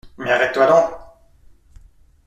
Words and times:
Mais 0.17 0.31
arrête-toi 0.31 0.65
donc!… 0.65 0.93